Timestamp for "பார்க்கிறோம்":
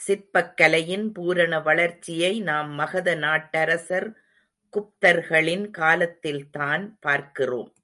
7.00-7.72